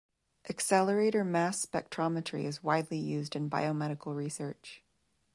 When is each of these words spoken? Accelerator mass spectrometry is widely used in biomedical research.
Accelerator 0.49 1.23
mass 1.23 1.63
spectrometry 1.63 2.45
is 2.45 2.63
widely 2.63 2.97
used 2.97 3.35
in 3.35 3.51
biomedical 3.51 4.15
research. 4.15 4.81